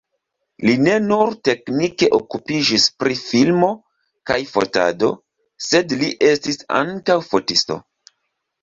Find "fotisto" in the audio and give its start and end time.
7.33-7.81